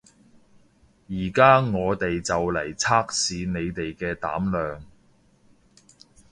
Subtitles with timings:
[1.09, 4.83] 而家我哋就嚟測試你哋嘅膽量